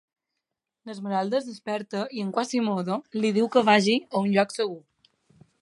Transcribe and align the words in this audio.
Esmeralda 0.93 1.37
es 1.41 1.49
desperta 1.49 2.01
i 2.21 2.25
Quasimodo 2.39 2.97
li 3.21 3.33
diu 3.39 3.53
que 3.57 3.67
vagi 3.71 3.99
a 4.09 4.27
un 4.27 4.35
lloc 4.39 4.61
segur. 4.61 4.81